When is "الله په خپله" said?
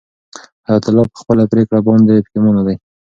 0.87-1.43